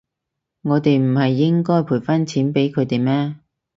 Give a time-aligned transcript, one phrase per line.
[0.63, 3.35] 我哋唔係應該賠返錢畀佢哋咩？